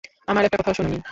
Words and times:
আমার 0.27 0.43
একটা 0.43 0.57
কথাও 0.59 0.73
শুনোনি। 0.73 0.99